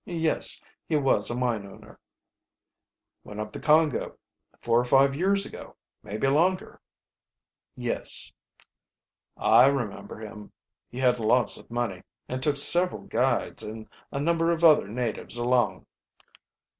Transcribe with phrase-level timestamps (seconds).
[0.03, 1.99] "Yes; he was a mine owner."
[3.23, 4.17] "Went up the Congo
[4.59, 6.81] four or five years ago maybe longer?"
[7.75, 8.31] "Yes."
[9.37, 10.53] "I remember him.
[10.89, 15.37] He had lots of money, and took several guides and a number of other, natives
[15.37, 15.85] along."